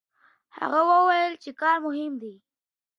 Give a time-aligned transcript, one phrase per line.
[0.57, 2.35] هغه وویل چې کار مهم دی!